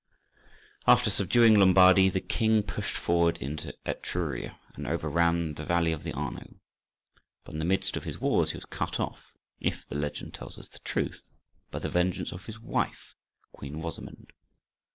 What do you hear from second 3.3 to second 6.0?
into Etruria, and overran the valley